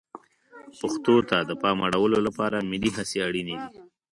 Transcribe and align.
پښتو 0.79 1.15
ته 1.29 1.37
د 1.49 1.51
پام 1.61 1.77
اړولو 1.87 2.17
لپاره 2.27 2.67
ملي 2.69 2.91
هڅې 2.97 3.17
اړینې 3.27 3.55
دي. 3.61 3.69